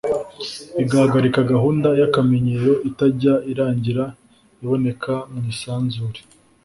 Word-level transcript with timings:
igahagarika 0.83 1.39
gahunda 1.51 1.89
y’akamenyero 1.99 2.73
itajya 2.89 3.33
irangira 3.51 4.03
iboneka 4.63 5.13
mu 5.33 5.41
isanzure. 5.53 6.19